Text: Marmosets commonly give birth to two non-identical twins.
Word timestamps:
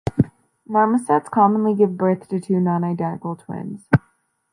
Marmosets 0.67 1.29
commonly 1.29 1.75
give 1.75 1.95
birth 1.95 2.27
to 2.27 2.39
two 2.39 2.59
non-identical 2.59 3.35
twins. 3.35 3.87